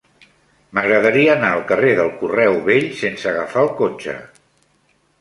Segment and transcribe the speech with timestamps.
[0.77, 4.21] M'agradaria anar al carrer del Correu Vell sense agafar el cotxe.